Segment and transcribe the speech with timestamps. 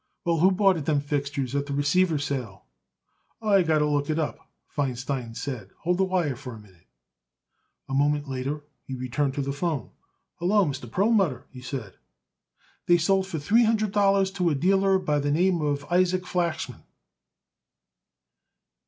[0.25, 2.65] "Well, who bought it them fixtures at the receiver's sale?"
[3.39, 5.69] "I got to look it up," Feinstein said.
[5.81, 6.87] "Hold the wire for a minute."
[7.87, 9.91] A moment later he returned to the 'phone.
[10.39, 10.89] "Hallo, Mr.
[10.91, 11.99] Perlmutter," he said.
[12.87, 15.61] "They sold for three hundred dollars to a dealer by the name
[15.91, 16.81] Isaac Flachsman."